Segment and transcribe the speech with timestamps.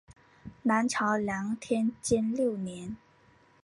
[0.63, 2.97] 南朝梁天监六年。